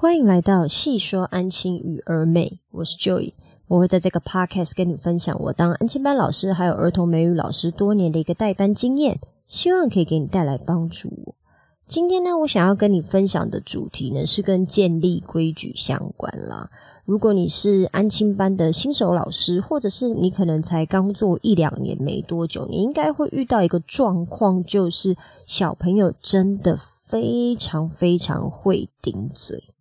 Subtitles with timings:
[0.00, 3.32] 欢迎来到细说安亲与儿美，我是 Joy，
[3.66, 11.34] 我会在这个 podcast 跟你分享我当安亲班老师还有儿童美语老师多年的一个代班经验，希望可以给你带来帮助。
[11.88, 16.70] 今天呢，我想要跟你分享的主题呢是跟建立规矩相关啦。
[17.04, 29.74] 如果你是安亲班的新手老师，或者是你可能才刚做一两年没多久，你应该会遇到一个状况，就是小朋友真的非常非常会顶嘴，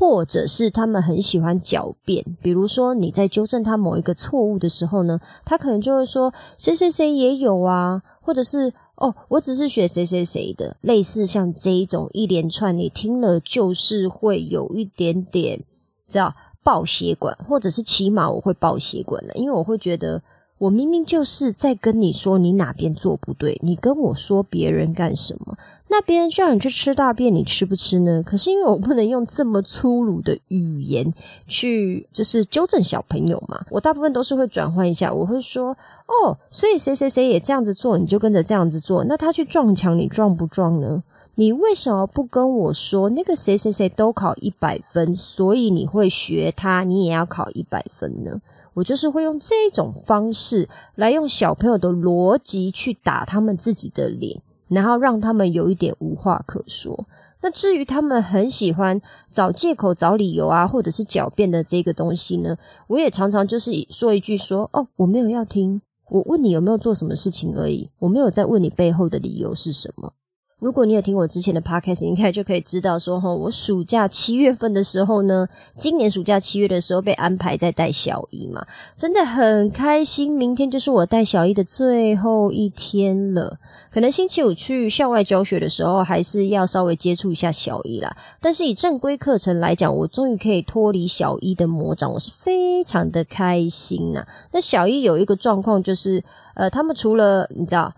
[0.00, 2.24] 或者是他们很喜欢狡辩。
[2.40, 8.72] 比如说你在纠正他某一个错误的时候呢，他可能就会说谁谁谁也有啊，或者是。
[8.96, 15.58] 哦，我只是学谁谁谁的，类似像这一种一连串，你听了就是会有一点点，
[16.06, 20.22] 知道爆血管，或者是起码我会爆血管了，因为我会觉得。
[20.58, 25.56] 我明明就是在跟你说你哪边做不对，你跟我说别人干什么？
[25.90, 28.22] 那别人叫你去吃大便，你吃不吃呢？
[28.24, 31.12] 可是因为我不能用这么粗鲁的语言
[31.48, 39.02] 去就是纠正小朋友嘛，我大部分都是会转换一下，我会说哦，所以谁谁谁也这样子做，你就跟着这样子做。
[39.04, 41.02] 那他去撞墙，你撞不撞呢？
[41.34, 48.40] 你为什么不跟我说那个谁谁谁都考一百分，所以你会学他，你也要考一百分呢？
[48.74, 54.40] 我就是会用这种方式来用小朋友的逻辑去打他们自己的脸，
[54.70, 57.06] 然后让他们有一点无话可说。
[57.42, 70.12] 那至于他们很喜欢找借口、找理由啊，或者是狡辩的这个东西呢，我也常常就是说一句说：“哦，我没有要听，我问你有没有做什么事情而已，我没有在问你背后的理由是什么。”
[70.60, 80.30] 如果你有听我之前的 podcast，应该就可以知道说，哈，我暑假七月份的时候呢，今年暑假七月的时候被安排在带小一嘛，真的很开心。
[80.30, 83.58] 明天就是我带小一的最后一天了。
[83.90, 88.14] 可能星期五去校外教学的时候，还是要稍微接触一下小一啦。
[88.38, 94.26] 但是以正规课程来讲，我终于可以脱离小一的魔掌，我是非常的开心呐。
[94.52, 96.22] 那小一有一个状况就是，
[96.52, 97.90] 呃，他们除了你知道。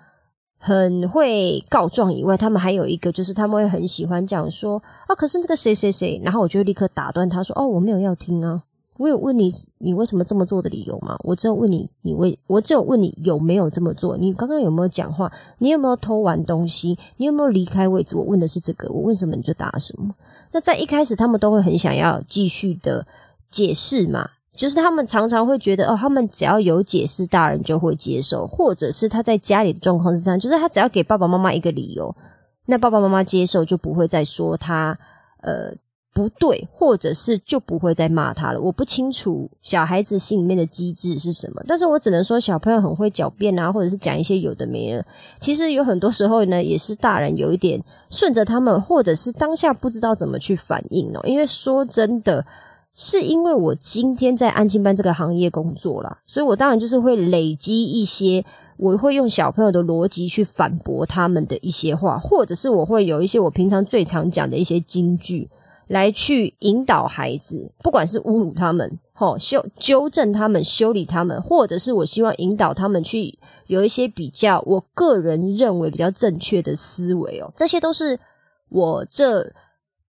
[0.64, 8.62] 很会告状以外，他们还有一个就是他们会很喜欢讲说啊，可是那个谁谁谁，然后我就立刻打断他说哦，我没有要听啊，
[8.96, 11.16] 我有问你你为什么这么做的理由吗？
[11.24, 14.16] 我只有问你你为我只有问你有没有这么做？
[14.16, 15.32] 你刚刚有没有讲话？
[15.58, 16.96] 你有没有偷玩东西？
[17.16, 18.14] 你有没有离开位置？
[18.14, 20.14] 我问的是这个，我问什么你就答什么。
[20.52, 23.04] 那在一开始他们都会很想要继续的
[23.50, 24.30] 解释嘛。
[24.54, 32.14] 就是他们常常会觉得哦，他们只要有解释，大人就会接受，或者是他在家里的状况是这样，就是他只要给爸爸妈妈一个理由，
[32.66, 34.98] 那爸爸妈妈接受就不会再说他
[35.40, 35.72] 呃
[36.12, 38.60] 不对，或者是就不会再骂他了。
[38.60, 45.02] 我不清楚小孩子心里面的机制是什么，但是我只能说小朋友很会狡辩啊，或者是讲一些有的没的。
[45.40, 51.20] 其实有很多时候呢，也是大人有一点顺着他们，或者是当下不知道怎么去反应哦。
[51.24, 52.44] 因为说真的。
[52.94, 58.44] 是因为我今天在安静班这个行业工作了，所以我当然就是会累积一些，
[58.76, 65.50] 我会用小朋友的逻辑去反驳他们的一些话，或者是我会有一些我平常最常讲的一些金句，
[65.88, 73.38] 来去引导孩子，不管是侮辱他们、吼修纠正他们、修理他们，或者是我希望引导他们去
[73.68, 78.20] 有一些比较我个人认为比较正确的思维哦，这些都是
[78.68, 79.50] 我这。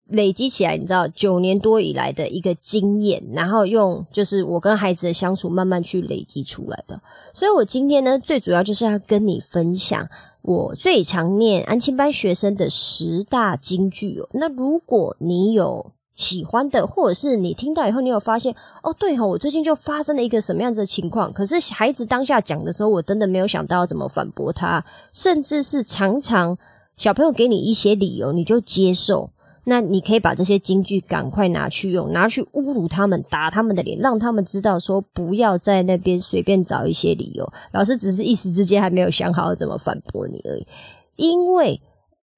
[0.07, 7.01] 累积起来，你知道九年多以来的一个经验，然后用就是我跟孩子的相处慢慢去累积出来的。
[7.33, 10.07] 所以我今天呢，最主要就是要跟你分享
[10.43, 14.29] 我最常念安亲班学生的十大金句哦。
[14.33, 26.55] 那如果你有喜欢的，或者是你听到以后你有发现哦，对哈，我最近就发生了一个什么样子的情况，可是孩子当下讲的时候，我真的没有想到怎么反驳他，甚至是常常
[26.95, 29.31] 小朋友给你一些理由，你就接受。
[29.65, 37.51] 那你可以把这些金句赶快拿去用，拿去侮辱他们，打他们的脸，让他们知道说不要在那边随便找一些理由。
[37.71, 40.67] 老师只是一时之间还没有想好怎么反驳你而已。
[41.15, 41.81] 因为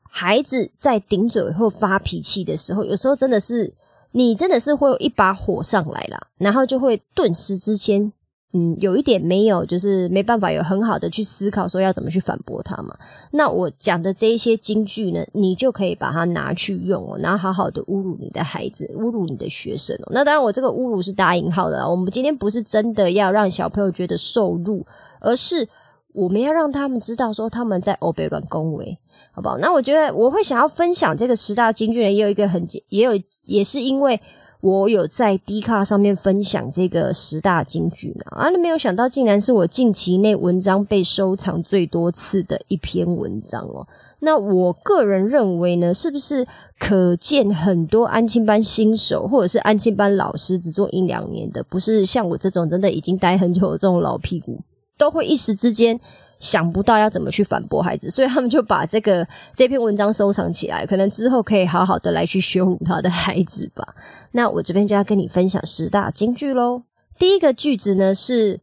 [0.02, 3.74] 孩子在顶嘴或发脾气的时候，有时候真的是
[4.12, 8.14] 你真的是会有一把火上来了，然后就会顿时之间。
[8.54, 12.98] 嗯，有一点没有，就是没办法有很好的去思考，说要怎么去反驳他嘛。
[13.32, 20.12] 那我讲的这一些金句呢，你就可以把它拿去用哦，然后好好的侮辱你的孩子，侮辱你的学生哦。
[20.12, 24.86] 那当然，我这个侮辱是打引号的，我们今天不是真的要让小朋友觉得受辱，
[25.20, 25.68] 而是
[26.14, 28.98] 我们要让他们知道说他们在欧北乱恭维，
[29.34, 29.58] 好不好？
[29.58, 33.12] 那我觉得我会想要分享这个十大金句呢，也有一个很也有
[33.44, 34.20] 也是因为。
[34.62, 43.88] 我有在 D 卡上面分享这个十大金句呢，啊，那没有想到竟然是我近期内文章被收藏最多次的一篇文章哦。
[44.20, 46.46] 那我个人认为呢，是不是
[46.80, 54.60] 可见很多安亲班新手或者是安亲班老师只做一两年的，不是像我这种真的已经待很久的这种老屁股，
[54.98, 56.00] 都会一时之间
[56.40, 63.96] 想不到要怎么去反驳孩子，所以他们就把这个这篇文章收藏起来，可能之后可以好好的来去羞辱他的孩子吧。
[64.34, 66.84] 那我这边就要跟你分享十大金句喽。
[67.18, 68.62] 第一个句子呢是。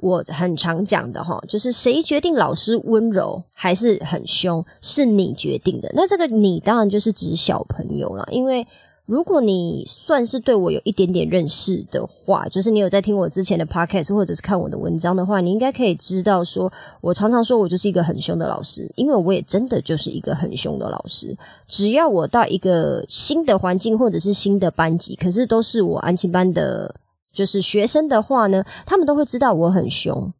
[0.00, 5.90] 我很常讲的哈，就是谁决定老师温柔还是很凶，是你决定的。
[5.92, 8.64] 那这个你当然就是指小朋友了，因为
[9.08, 16.70] 如果你算是对我有一点点认识的话，就是你有在听我之前的 podcast 或者是看我的文章的话，你应该可以知道，说
[17.00, 21.34] 我常常说我就是一个很凶的老师，因为我也真的就是一个很凶的老师。
[21.66, 26.94] 只要我到一个新的环境或者是新的班级，可是都是我安亲班的。
[27.30, 30.32] 就是学生的话呢，他们都会知道我很凶，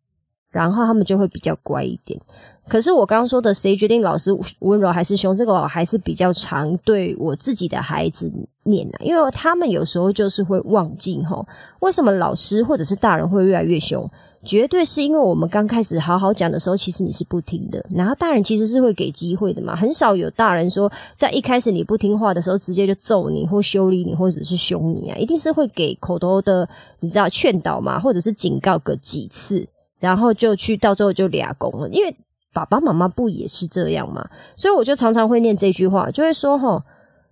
[0.51, 2.21] 然后他们就会比较乖一点。
[2.69, 5.35] 可是我刚刚说的，谁决定老师温柔还是凶？
[5.35, 8.31] 这个我还是比较常对我自己的孩子
[8.65, 11.47] 念的，因为他们有时候就是会忘记吼，
[11.81, 14.09] 为什么老师或者是大人会越来越凶？
[14.45, 17.85] 绝对是因为我们刚开始好好讲的时候，其实你是不听的。
[17.91, 26.69] 然后大人其实是会给机会的嘛，很少有大人说在一开始你不听话的时候，直接就揍你或修理你或者是凶你啊，一定是会给口头的，
[27.01, 29.67] 你知道劝导嘛，或者是警告个几次，
[29.99, 32.15] 然后就去到最后就俩公了，因为。
[32.53, 34.29] 爸爸妈妈不也是这样吗？
[34.57, 36.85] 所以我就常常会念这句话，就会说：“哈，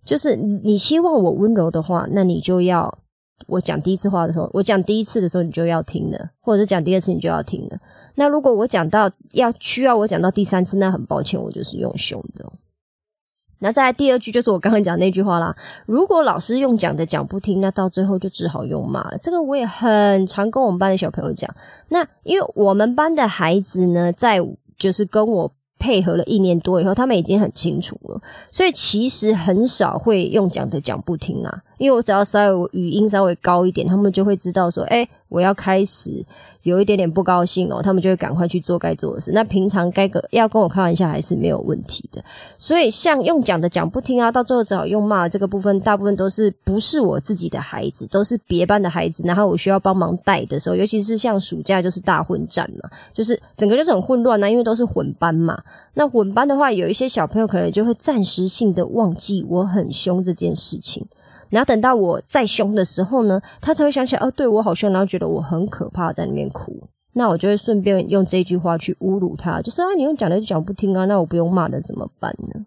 [0.05, 2.99] 就是你希望我温柔的话，那你就要
[3.49, 7.79] 我讲第一次话的时候，我讲第一次的时候，你就要听了；或者是讲第二次，你就要听了。
[8.15, 12.45] 那如果我讲到要需要我讲到第三次，那很抱歉，我就是用凶的。
[13.59, 15.57] 那再来第二句，就是我刚刚讲那句话啦。
[15.87, 19.17] 如果老师用讲的讲不听，那到最后就只好用骂了。
[19.23, 21.51] 这个我也很常跟我们班的小朋友讲。
[21.89, 24.41] 那因为我们班的孩子呢，在
[24.79, 28.21] 就是跟我配合了一年多以后，他们已经很清楚了，
[28.51, 31.63] 所以其实很少会用讲的讲不听啊。
[31.79, 36.25] 因为我只要稍微语音稍微高一点，他们就会知道说，哎，我要开始。
[36.63, 39.31] 有一点点不高兴哦，他们就会赶快去做该做的事。
[39.31, 42.21] 那平常该个要跟我开玩笑还是没有问题的。
[42.59, 49.23] 所以像用讲的讲不听啊，到最后只好用骂这个部分，大部分都是不是我自己的孩子，都是别班的孩子。
[49.25, 55.63] 然后我需要帮忙带的时候，尤其是像暑假就是大混战嘛，就是整个就是很混乱啊，因为都是混班嘛。
[55.95, 61.07] 那混班的话，有一些小朋友可能就会暂时性的忘记我很凶这件事情。
[61.49, 66.73] 然后等到我再凶的时候呢，他才会想起来，哦，对我好凶，然后觉得我很可怕，在里面哭。
[67.13, 72.67] 那我就会顺便用这句话去侮辱他，就是啊，你用讲的就讲不听啊，那我不用骂的怎么办呢？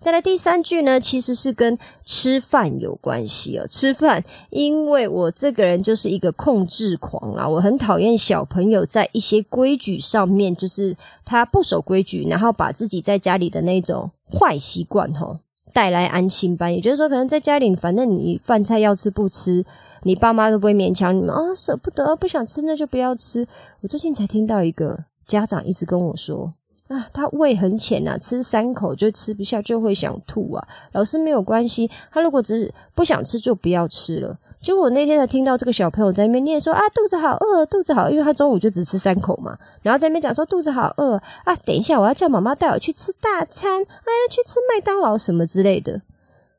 [0.00, 3.64] 再来第三句呢，其实是跟吃饭有关系哦。
[3.66, 10.94] 吃饭，因为我这个人就是一个控制狂啊，我很讨厌小朋友在一些规矩上面，就是
[11.24, 15.38] 他不守规矩，然后把自己在家里的那种坏习惯，吼。
[15.74, 19.62] 带来安心班，也就是说，可能在家里，反正你饭菜要吃不吃，
[20.04, 23.46] 你爸妈都不会勉强你们啊，舍不得不想吃那就不要吃。
[23.80, 26.54] 我最近才听到一个家长一直跟我说
[26.86, 30.68] 啊，他胃很浅啊，吃三口就吃不下，就会想吐啊。
[30.92, 34.38] 老师没有关系，他如果只是不想吃就不要吃了。
[34.64, 46.00] 结果我那天才听到这个小朋友在那边念说啊，肚子好饿，肚子好，因为他中午就只吃三口嘛，然后在那边讲说肚子好饿啊，等一下我要叫妈妈带我去吃大餐，啊，要去吃麦当劳什么之类的。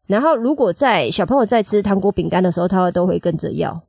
[0.05, 3.81] 然后如果在小朋友在吃糖果饼干的时候，他都会跟着要。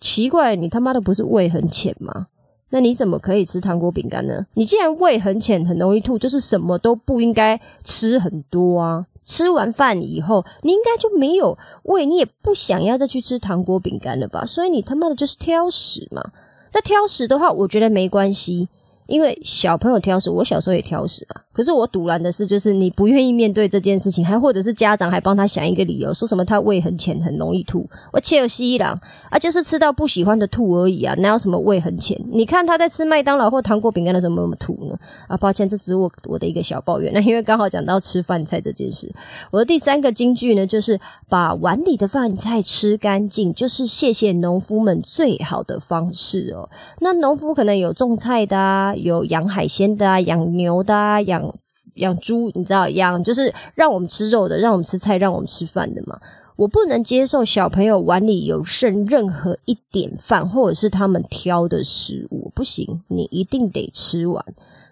[0.00, 2.26] 奇怪，你他妈的不是胃很浅吗？
[2.70, 4.44] 那你怎么可以吃糖果饼干呢？
[4.54, 9.06] 你既然胃很浅，很容易吐，就是什么都不应该吃很多啊。
[9.30, 14.44] 吃完饭以后，你应该就没有胃，你也不想要再去吃糖果饼干了吧？
[14.44, 16.32] 所以你他妈的就是挑食嘛。
[16.72, 18.68] 那挑食的话，我觉得没关系。
[19.06, 21.42] 因为小朋友挑食，我小时候也挑食啊。
[21.52, 27.88] 可是我堵拦的是，就是你不愿意面对这件事情，还 或者是家长还帮他想一个理由，说什么他胃很浅，很容易吐。
[28.12, 28.98] 我切尔西郎
[29.30, 32.16] 啊，就是吃到不喜欢的吐而已啊，哪有什么胃很浅？
[32.30, 34.96] 你看他在吃麦当劳或糖果饼干的时候，有没有吐呢？
[35.26, 37.10] 啊，抱歉，这只是我我的一个小抱怨。
[37.14, 39.12] 那因为刚好讲到吃饭菜这件事，
[39.50, 46.70] 我的第三个金句呢，就是把碗里的饭菜吃干净，就是谢谢农夫们最好的方式哦。
[47.00, 48.94] 那农夫可能有种菜的啊。
[49.00, 51.49] 有养海鲜的啊，养牛的啊，养
[51.94, 56.18] 养猪，你知道养就是让我们吃肉的，让我们吃菜，让我们吃饭的嘛。
[56.56, 64.44] 我不能接受小朋友碗里有剩任何一点饭，或者是他们挑的食物，不行，你一定得吃完。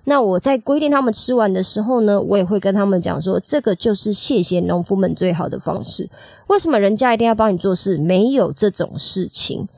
[0.05, 6.09] 那我在规定他们吃完的时候呢，我也会跟他们讲说，这个就是谢谢农夫们最好的方式。
[6.47, 7.99] 为什么人家一定要帮你做事？
[7.99, 9.69] 没有这种事情，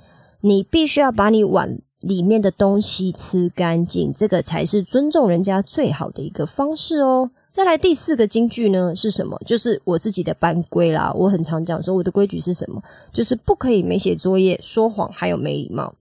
[0.43, 1.81] 你必须要把你碗。
[2.01, 7.31] 里面的东西吃干净，这个才是尊重人家最好的一个方式哦。
[7.49, 9.39] 再来第四个金句呢是什么？
[9.45, 11.13] 就是我自己的班规啦。
[11.15, 15.95] 我很常讲说我的规矩是什么，就是不可以没写作业、说谎，还有没礼貌。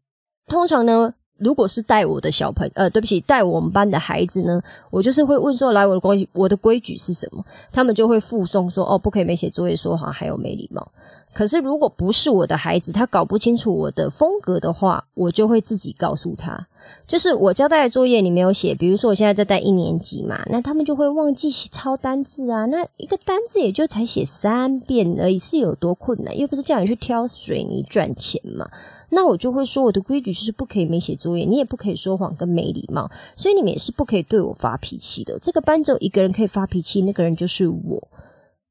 [0.48, 1.13] 通常呢。
[1.39, 7.43] 如果是带我的小朋呃，对不起，带我们班的孩子呢，我就是会问说，来我的规矩我的规矩是什么？
[7.72, 10.91] 他们就会附送说，哦，不可以没写作业，说谎，还有没礼貌。
[11.31, 16.67] 可是如果不是我的孩子，他搞不清楚我的风格的话，我就会自己告诉他，
[17.08, 26.36] 就是我交代的作业你没有写，比如说我现在在带一年级嘛，那他们就会忘记写抄单字啊，那一个单字也就才写三遍而已，是有多困难？
[26.36, 28.67] 又不是叫你去挑水泥赚钱嘛。
[29.10, 35.38] 那我就会说，我的规矩就是不可以没写作业，你也不可以说谎跟没礼貌，所以你们也是不可以对我发脾气的。
[35.39, 38.08] 这个班只有一个人可以发脾气，那个人就是我。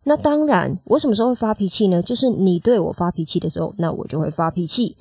[0.04, 2.00] 那当然，我什么时候会发脾气呢？
[2.00, 4.96] 就是你对我发脾气的时候，那我就会发脾气。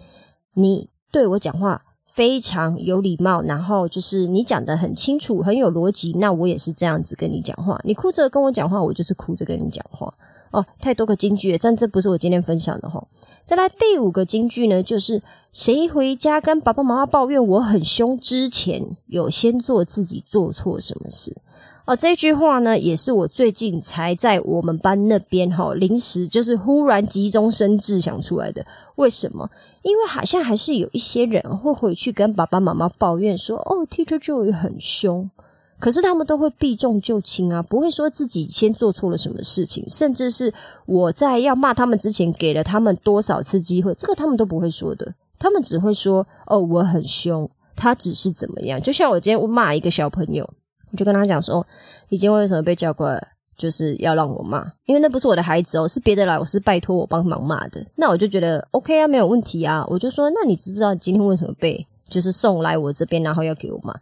[0.56, 7.80] 你对我讲话非常有礼貌，然后就是你讲的很清楚、很有逻辑，那我也是这样子跟你讲话。
[7.86, 10.14] 你哭着跟我讲话，我就是哭着跟你讲话。
[10.52, 13.06] 哦，太多个金句，但这不是我今天分享的哈。
[13.48, 15.24] 再来第五个金句呢，就是
[15.54, 21.34] 谁回家跟爸爸妈妈抱怨我很凶之前，有先做自己做错什么事。
[21.86, 28.66] 哦，这句话呢，也是我最近才在我们班那边哈临时就是忽然急中生智想出来的。
[28.96, 29.50] 为什么？
[29.82, 35.32] 因为好像还是有一些人会回去跟爸爸妈妈抱怨说，哦，Teacher Joy 很凶。
[35.80, 40.54] 可是他们都会避重就轻啊，不会说自己先做错了什么事情，甚至是
[40.86, 45.14] 我在要骂他们之前给了他们多少次机会，这个他们都不会说的。
[45.40, 50.44] 他们只会说：“哦，我很凶，他只是怎么样。”就像我今天我骂一个小朋友，
[50.92, 51.66] 我就跟他讲说
[52.10, 53.28] ：“你今天为什么被叫过来？
[53.56, 59.86] 就是要让我骂，因为那不是我的孩子哦，是别的老师拜托我帮忙骂的。”那我就觉得 OK 啊，没有问题啊。
[59.90, 63.94] 我就说：“那你知不知道今天为什么被就是送来我这边，然后要给我骂？”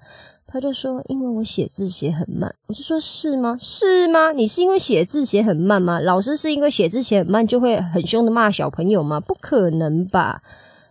[0.48, 3.58] 他就说：“因为我写字写很慢。”我就说：“是吗？
[3.60, 4.32] 是吗？
[4.32, 6.00] 你是因为写字写很慢吗？
[6.00, 9.20] 老师是因为写字写很慢就会很凶的骂小朋友吗？
[9.20, 10.42] 不可能吧！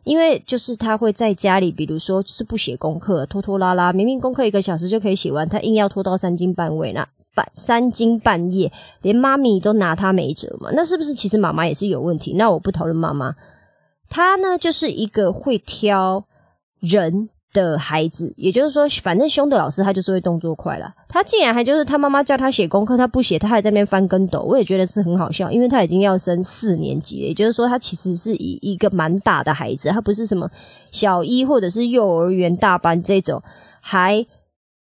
[0.03, 8.71] 因为就是他会在家里，比如说就是不写功课，拖拖拉拉，明明功课一个小时就可以写完，他硬要拖到三更半夜，那半三更半夜，
[9.01, 10.69] 连妈咪都拿他没辙嘛？
[10.75, 12.35] 那是不是其实妈妈也是有问题？
[12.35, 13.35] 那我不讨论妈妈，
[14.11, 16.27] 他呢就是一个会挑
[16.81, 20.93] 人。”的孩子，也就是说，反正凶的老师他就是会动作快了。
[21.09, 24.43] 他竟然还就是他妈妈叫他写功课，他不写，他还在那边翻跟斗。
[24.43, 30.51] 我也觉得是很好笑，因为他已经要升四年级了，也就是说，他其实是以一个蛮大的孩子，他不是什么
[30.91, 33.41] 小一或者是幼儿园大班这种，
[33.81, 34.27] 还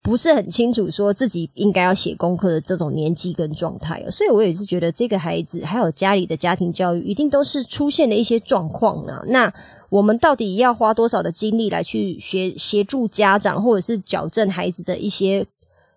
[0.02, 9.22] 不是很清楚说自己应该要写功课的这种年纪跟状态所以我也是觉得这个孩子还有家里的家庭教育一定都是出现了一些状况啊。
[9.28, 9.54] 那。
[9.90, 15.46] 我们到底要花多少的精力来去学协助家长，或者是矫正孩子的一些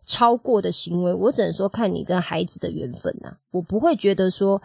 [0.07, 1.12] 超过的行为？
[1.12, 3.37] 我只能说看你跟孩子的缘分呐。
[3.50, 4.61] 我不会觉得说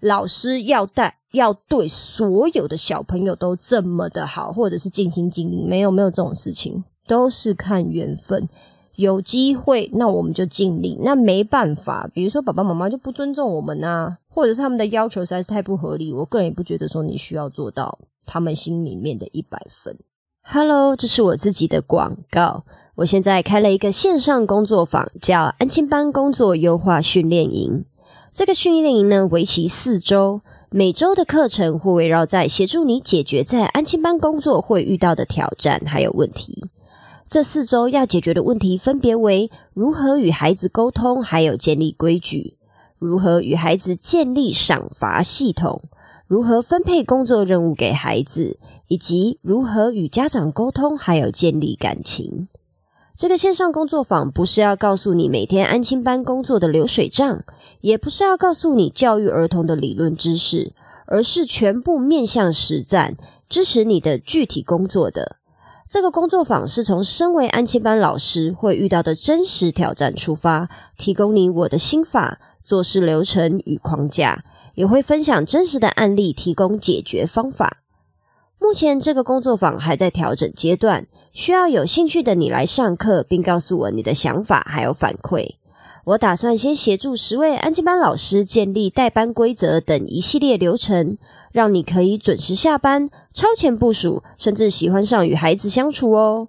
[0.00, 5.64] 老师要带要对所有的小朋友都这么的好，或者是尽心尽力。
[5.64, 8.48] 没有没有这种事情，都是看缘分。
[8.96, 16.12] 有机会那我们就尽力，那没办法，比如说爸爸妈妈就不尊重我们呐，或者是他们的要求实在是太不合理。
[16.12, 17.98] 我个人也不觉得说你需要做到。
[18.30, 19.98] 他们心里面的一百分。
[20.42, 22.64] Hello，这是我自己的广告。
[22.94, 27.84] 我现在开了一个线上工作坊，叫安亲班工作优化训练营。
[28.32, 36.64] 这个训练营呢，为期四周，每周的课程会围绕在协助你解决在安亲班工作会遇到的挑战还有问题。
[37.28, 42.56] 这四周要解决的问题分别为：如何与孩子沟通，还有建立规矩；
[43.00, 45.82] 如何与孩子建立赏罚系统。
[46.30, 48.56] 如何分配工作任务给孩子，
[48.86, 52.46] 以及如何与家长沟通，还有建立感情。
[53.16, 57.42] 这个线上工作坊不是要告诉你每天安亲班工作的流水账，
[57.80, 60.72] 也不是要告诉你教育儿童的理论知识，
[61.06, 63.16] 而是全部面向实战，
[63.48, 65.38] 支持你的具体工作的。
[65.88, 74.44] 这个工作坊是从身为安亲班老师会遇到的真实挑战出发，提供你我的心法、做事流程与框架。
[74.80, 77.82] 也会分享真实的案例，提供解决方法。
[78.58, 85.56] 目前这个工作坊还在调整阶段，需要有兴趣的你来上课，并告诉我你的想法还有反馈。
[86.06, 91.18] 我打算先协助十位安静班老师建立代班规则等一系列流程，
[91.52, 96.48] 让你可以准时下班、超前部署，甚至喜欢上与孩子相处哦。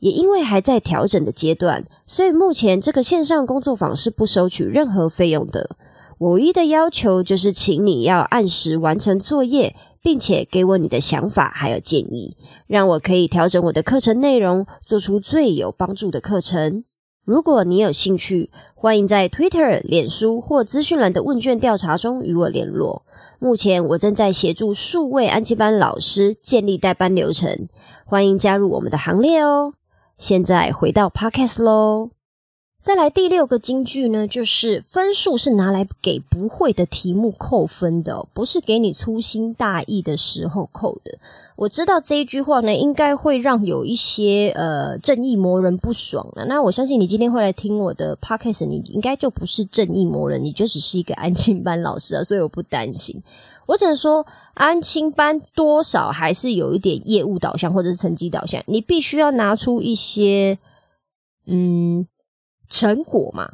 [0.00, 5.76] 也因为还在调整的阶段，所以目前这个线上工作坊是不收取任何费用的。
[6.18, 16.84] 我唯一的要求就是，请你要按时完成作业，并且给我你的想法还有建议，让我可以调整我的课程内容，做出最有帮助的课程。
[17.24, 23.04] 如果你有兴趣，欢迎在 Twitter、脸书或资讯栏的问卷调查中与我联络。
[23.38, 27.68] 目前我正在协助数位安亲班老师建立代班流程，
[28.04, 29.74] 欢迎加入我们的行列哦。
[30.18, 32.13] 现在回到 Podcast 喽。
[32.84, 41.18] 再来第六个金句呢，就是分数是拿来给不会的题目扣分的，不是给你粗心大意的时候扣的。
[41.56, 46.44] 我知道这一句话呢，应该会让有一些呃正义魔人不爽了。
[46.44, 53.22] 那我相信你今天会来听我的 podcast，你应该就不是正义魔人，你就只是一个安亲班老师啊，所以我不担心。
[53.64, 60.58] 我只能说，安亲班多少还是有一点业务导向或者是成绩导向，你必须要拿出一些
[61.46, 62.06] 嗯。
[62.68, 63.48] 成果嘛，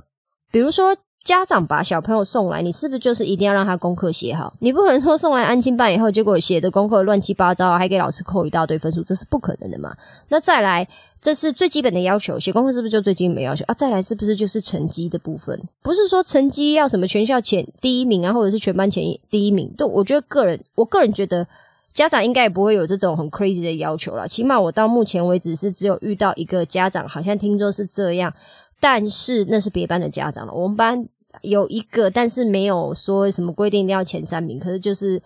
[0.51, 4.55] 比如说家长把小朋友送来，你是不是就是一定要让他功课写好？
[4.61, 9.95] 你不可能说送来安亲班以后，结果写的功课乱七八糟，还给老师扣一大堆分数，这是不可能的嘛？
[10.29, 10.89] 那再来，
[11.21, 13.75] 这是最基本的要求，写功课是不是就最基本的要求啊？
[13.75, 15.63] 再来，是不是就是成绩的部分？
[15.83, 19.71] 不是说成绩要什么全校前第一名啊，或者是全班前第一名？
[19.77, 21.47] 都我觉得个人，我个人觉得
[21.93, 24.27] 家长应该也不会有这种很 crazy 的要求了。
[24.27, 28.33] 起码我到目前为止是只有遇到一个家长，好像听说是这样。
[28.81, 31.07] 但是那是别班的家长了，我们班
[31.43, 35.23] 有一个，但是没有说什么规定一定要前三名，可是就是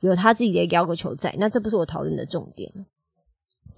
[0.00, 1.34] 有他自己的要求在。
[1.38, 2.70] 那这不是我讨论的重点，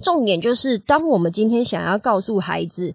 [0.02, 2.94] 重点就是当我们今天想要告诉孩子，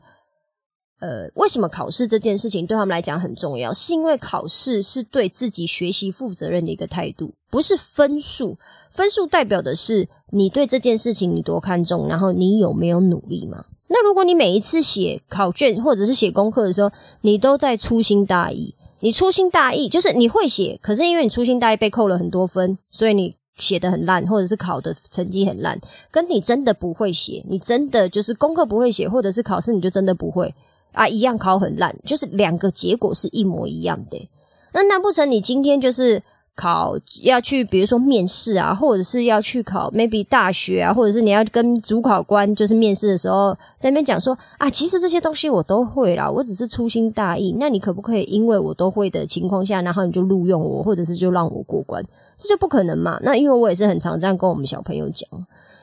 [1.00, 8.58] 呃，为什么考试这件事情对他们来讲很重要，是因为考试是对自己学习负责任的一个态度，不是分数。
[8.90, 13.66] 分数代表的是你对这件事情你多看重，然后你有没有努力嘛？
[13.96, 30.56] 那如果你每一次写考卷或者是写功课的时候，你都在粗心大意，你粗心大意就是你会写，可是因为你粗心大意被扣了很多分，所以你写的很烂，或者是考的成绩很烂，跟你真的不会写，你真的就是功课不会写，或者是考试你就真的不会
[30.94, 34.28] 啊，一样考很烂，就是两个结果是一模一样的。
[34.74, 36.24] 那难不成你今天就是？
[36.56, 47.56] 考要去，比如说面试啊，或者是要去考 maybe 大学啊，或者是你要跟主考官就是面试的时候，在那边讲说啊，其实这些东西我都会啦，我只是粗心大意。
[47.60, 52.04] 那你可不可以因为我都会的情况下，然后你就录用我，或者是就让我过关？
[52.38, 53.20] 这就不可能嘛。
[53.24, 55.28] 那因为我也是很常这样跟我们小朋友讲，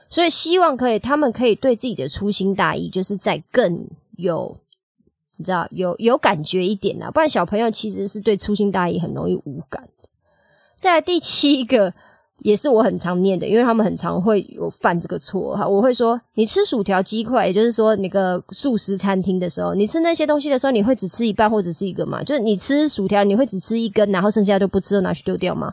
[0.09, 4.56] 所以希望可以，他们可以对自己的粗心大意，就是在更有
[5.37, 7.11] 你知道有有感觉一点啦。
[7.11, 9.83] 不然小朋友其实是对粗心大意很容易无感。
[10.80, 11.92] 再来第七个
[12.38, 15.68] 也是我很常念的，因为他们很常会有犯这个错哈。
[15.68, 22.22] 我会说，你吃薯条鸡块，也就是说那个素食餐厅的时候，你吃那些东西的时候，你会只吃一半或者是一个嘛？
[22.22, 25.70] 就是你吃薯条，你会只吃一根，然后剩下都不吃，拿去丢掉吗？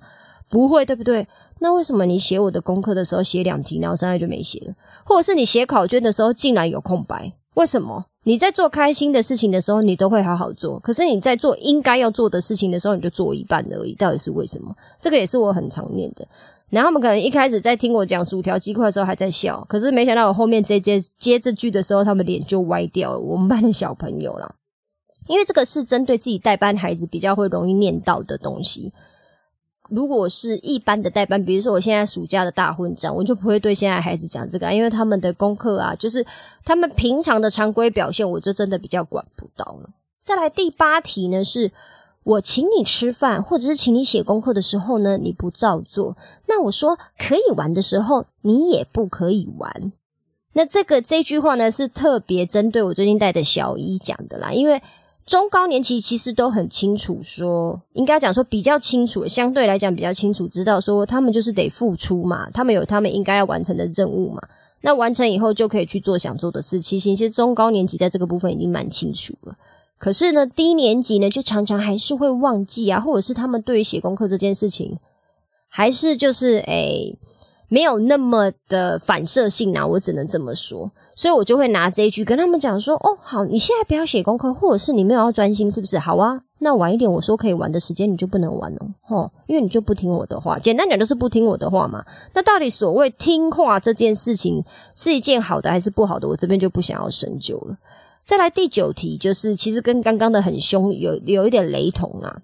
[0.49, 1.25] 不会，对不对？
[1.59, 4.73] 那为什么你写我的功课的时候写两题，然后剩下就没写了？
[5.05, 7.31] 或者是你写考卷的时候竟然有空白？
[7.53, 8.05] 为什么？
[8.27, 13.95] 你在做开心的事情的时候，你都会好好做；可是你在做应该要做的事情的时候，你就做一半而已。
[13.95, 14.75] 到底是为什么？
[14.99, 16.27] 这个也是我很常念的。
[16.69, 23.19] 然后他们可能一开始在听我讲薯条鸡块的时候还在笑，可是没想到我后面接接接这句的时候，他们脸就歪掉了。
[23.21, 24.55] 我们班的小朋友啦，
[25.29, 28.91] 因为这个是针对自己带班孩子比较会容易念到的东西。
[29.89, 36.25] 如果是一般的代班，比如说我现在暑假的大混战，我就不会对现在孩子讲这个，因为他们的功课啊，就是
[36.65, 39.89] 他们平常的常规表现，我就真的比较管不到了。
[40.23, 41.71] 再来第八题呢，是
[42.23, 46.15] 我请你吃饭或者是请你写功课的时候呢，你不照做，
[46.47, 49.91] 那我说可以玩的时候，你也不可以玩。
[50.53, 54.81] 那这个这句话呢，是特别针对我最近带的小一讲的啦，因为。
[55.27, 64.41] 中高年级其实都很清楚，说应该讲说比较清楚，相对来讲比较清楚，知道说他们就是得付出嘛，他们有他们应该要完成的任务嘛，
[64.81, 66.97] 那完成以后就可以去做想做的事情。
[66.97, 69.57] 其实中高年级在这个部分已经蛮清楚了，
[69.97, 74.97] 可是呢，低年级呢就常常还是会忘记啊，或者是他们对于写功课这件事情，
[75.67, 77.17] 还是就是诶
[77.67, 80.89] 没有那么的反射性啊，我只能这么说。
[81.17, 85.97] 所以我就会拿这一句跟他们讲说：“哦，好，你现在不要写功课，或者是你没有要专心，是不是？
[85.97, 90.59] 好啊，那晚一点我说可以玩的时间，你就不能玩了，吼，因为你就不听我的话。
[90.59, 92.05] 简单讲就是不听我的话嘛。
[92.35, 96.27] 那到底所谓听话这件事情是一件好的还是不好的？
[96.27, 97.75] 我这边就不想要深究了。
[98.23, 102.41] 再来第九题，就是其实跟刚刚的很凶有有一点雷同啊。”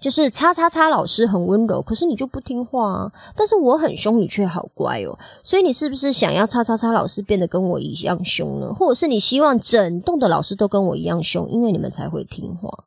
[0.00, 3.12] 就是叉叉叉老师很温柔，可是你就不听话啊！
[3.34, 5.18] 但是我很凶，你却好乖哦。
[5.42, 8.72] 所以你是不是想要叉叉叉老师变得跟我一样凶呢？
[8.74, 12.84] 或者是你希望整栋的老师都跟我一样凶，因为你们才会听话？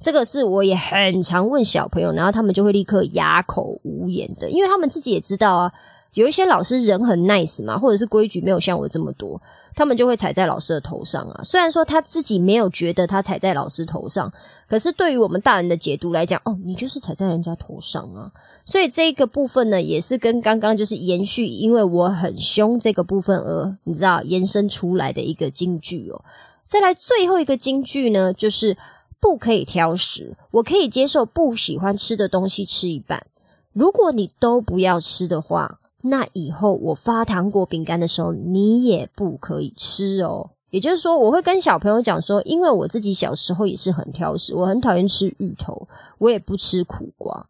[0.00, 5.72] 这个是我也很常问小朋友，然后他们就会立刻哑口无言的，因为他们自己也知道啊。
[6.14, 9.38] 有一些老师人很 nice 嘛，或者是规矩没有像我这么多，
[9.76, 11.40] 他们就会踩在老师的头上啊。
[11.44, 14.32] 虽然说他自己没有觉得他踩在老师头上，
[14.66, 18.32] 可是对于我们大人的解读来讲，哦，你就是踩在人家头上啊。
[18.64, 26.24] 所以这个部分呢，也是跟刚刚就是延续，因为我很凶这个部分而你知道延伸出来的一个金句哦。
[26.66, 28.76] 再来最后一个金句呢，就是
[29.20, 33.26] 不可以挑食，我可以接受不喜欢吃的东西吃一半。
[33.72, 40.50] 如果你都不要吃的话，那以后我发糖果饼干的时候，你也不可以吃哦。
[40.70, 45.88] 也就是说，我会跟小朋友讲说，因为我自己小时候也是很挑食，我很讨厌吃芋头，
[46.18, 47.46] 我也不吃苦瓜，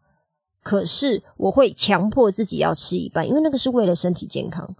[0.63, 4.75] 可是我会强迫自己要吃一半，因为那个是为了身体健康。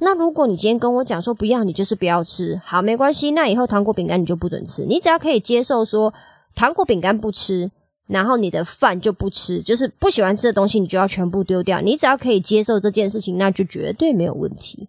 [0.00, 6.12] 那如果你今天跟我讲说不要，你就是不要吃，好，没关系，那以后糖果饼干你就不准吃，你只要可以接受说
[6.54, 7.70] 糖果饼干不吃。
[8.08, 11.80] 然后你的饭就不吃，就是不喜欢吃的东西，你就要全部丢掉。
[11.80, 14.88] 你只要可以接受这件事情，那就绝对没有问题。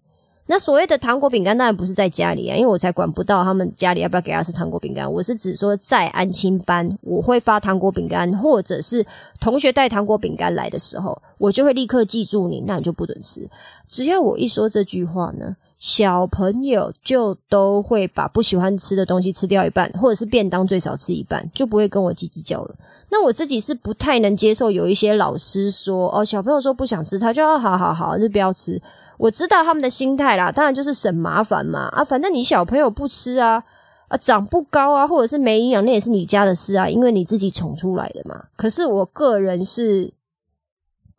[0.52, 5.12] 那所谓的糖果饼干，当然不是在家里啊，因为我才管不到他们家里要不要给他吃糖果饼干。
[5.14, 9.06] 我是指说，在安亲班，我会发糖果饼干，或者是
[9.40, 13.48] 同学带糖果饼干来的时候，我就会立刻记住你，那你就不准吃。
[13.88, 22.76] 只要我一说这句话呢，小朋友就都会把不喜欢吃的东西吃掉一半，或者是便当最少吃一半，就不会跟我叽叽叫了。
[23.12, 28.80] 那我自己是不太能接受有一些老师说哦，小朋友说不想吃，他就要好好好就不要吃。
[29.18, 33.64] 我知道他们的心态啦，当然就是省麻烦嘛啊，反正你小朋友不吃啊
[34.10, 38.46] 啊，长不高啊，或者是没营养，那也是你家的事啊，因为你自己宠出来的嘛。
[38.56, 40.14] 可是我个人是，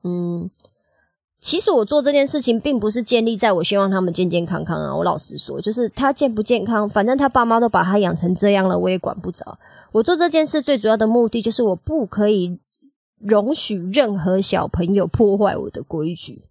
[0.04, 0.48] 嗯，
[1.40, 4.94] 其实我做这件事情并不是建立在我希望他们健健康康啊。
[4.94, 9.59] 我老实说，就是他健不健康，反正他爸妈都把他养成这样了，我也管不着。
[9.92, 12.59] 我做这件事最主要的目的就是我不可以
[13.18, 16.42] 容许任何小朋友破坏我的规矩，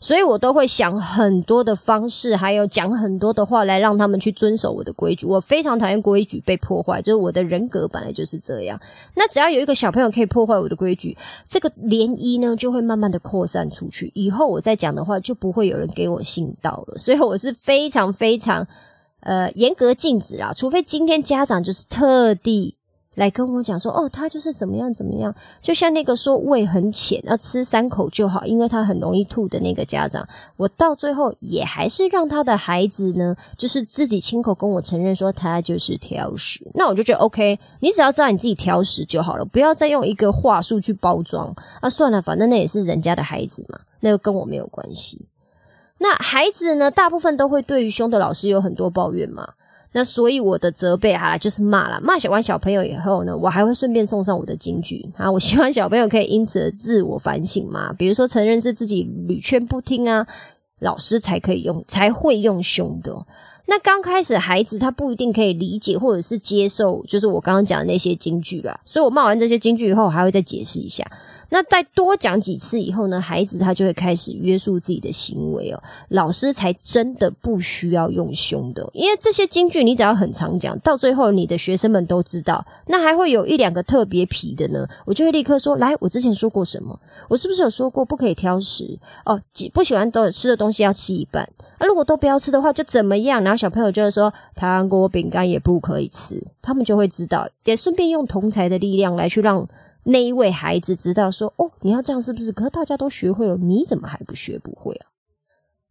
[0.00, 5.26] 所以我都会想很多的方式，还有讲很多的话来让他们去遵守我的规矩。
[5.26, 8.80] 我非常讨厌规矩被破坏，就是我的人格本来就是这样。
[9.14, 14.10] 那只要有一个小朋友可以破坏我的规矩，这个涟漪呢就会慢慢的扩散出去。
[14.14, 16.96] 以后我再讲的话就不会有人给我信道了。
[16.96, 18.66] 所以我是非常非常
[19.20, 22.74] 呃严格禁止啊，除非今天家长就是特地。
[23.16, 36.60] 来跟我讲说哦，他就是怎么样怎么样，就像那个说胃很浅，要吃三口就好，因为他很容易吐的那个家长，我到最后也还是让他的孩子呢，就是自己亲口跟我承认说他就是挑食。
[36.74, 41.90] 那我就觉得 OK，你只要知道你自己挑食就好了，不要再用一个话术去包装啊。
[41.90, 45.28] 算了，反正那也是人家的孩子嘛，那个跟我没有关系。
[45.98, 49.54] 那孩子呢，大部分都会对于凶的老师有很多抱怨嘛。
[49.92, 55.30] 那所以我的责备啊，就是骂了，骂完小朋友以后呢，我还会顺便送上我的金句啊。
[55.30, 60.26] 我希望小朋友可以因此而自我反省嘛，比如说承认是自己屡劝不听啊，
[60.78, 63.26] 老师才可以用，才会用凶的。
[63.66, 68.80] 那刚开始孩子他不一定可以理解或者是接受，就是我刚刚讲的那些金句啦。
[68.84, 71.04] 所以我骂完这些金句以后，还会再解释一下。
[71.50, 75.82] 那再多讲几次以后呢，孩子他就会开始约束自己的行为哦。
[76.08, 82.64] 老师才真的不需要用凶的，因为这些京剧你只要很常讲，到最后你的学生们都知道。
[82.86, 86.98] 那还会有一两个特别皮的呢，我就会立刻说：来，我之前说过什么？
[87.28, 88.98] 我是不是有说过不可以挑食？
[89.24, 89.40] 哦，
[89.72, 91.42] 不喜欢都吃的东西要吃一半。
[91.78, 93.42] 啊，如果都不要吃的话，就怎么样？
[93.42, 99.66] 然后小朋友就会说，糖果饼干也不可以吃，他们就会知道，也顺便用同才的力量来去让。
[100.04, 102.50] 那一位孩子知道说：“哦，你要这样是不是？
[102.52, 105.06] 可是大家都学会了，你怎么还不学不会啊？”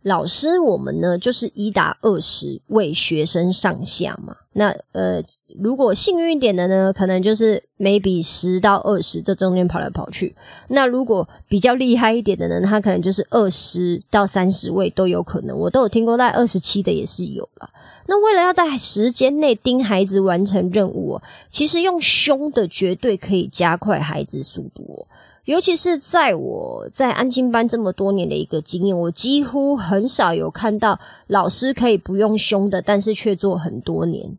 [0.03, 4.33] 老师，我们呢就是一打二十为学生上下嘛。
[4.53, 5.21] 那呃，
[5.59, 10.33] 如果幸运一点的呢，可能就是 maybe 十到二十，这中间跑来跑去。
[10.69, 15.57] 那如果比较厉害一点的呢，他可能就是二十到三十位都有可能。
[15.57, 17.69] 我都有听过，在二十七的也是有了。
[18.09, 25.05] 那为了要在时间内盯孩子完成任务，其实用凶的绝对可以加快孩子速度。
[25.45, 34.37] 尤其是在我在安亲班这么多年的一个经验，我几乎很少有看到老师可以不用凶的，但是却做很多年。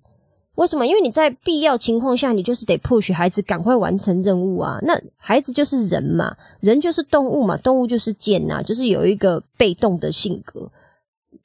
[0.57, 0.85] 为什么？
[0.85, 4.79] 因为你在必要情况下，你就是得 push 孩子赶快完成任务啊。
[4.83, 10.71] 那孩子就是人嘛，人就是动物嘛，动物就是贱呐，就是有一个被动的性格。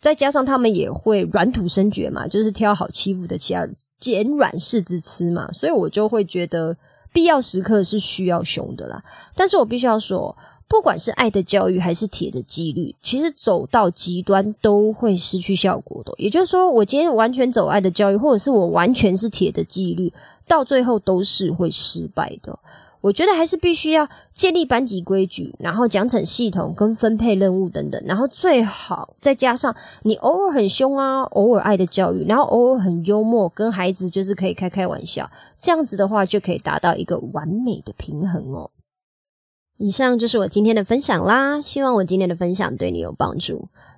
[0.01, 3.67] 再加上他们也会软土生绝嘛，就是挑好欺负的，其他
[3.99, 6.75] 捡软柿子吃嘛，所以我就会觉得
[7.12, 9.03] 必要时刻是需要凶的啦。
[9.36, 10.36] 但是我必须要说，
[10.67, 16.13] 不管是爱的教育还是铁的纪律，其实走到极端都会失去效果的。
[16.17, 20.12] 也就是说，我今天完全走爱的教育，或者是我完全是铁的纪律，
[20.47, 22.60] 到最后都是会失败的。
[23.05, 38.71] 我觉得还是必须要建立班级规矩，然后奖惩系统跟分配任务等等，然后最好再加上你偶尔很凶啊，偶尔爱的教育，然后偶尔很幽默，跟孩子就是可以开开玩笑，这样子的话就可以达到一个完美的平衡哦。
[39.77, 43.67] 以上就是我今天的分享啦，希望我今天的分享对你有帮助。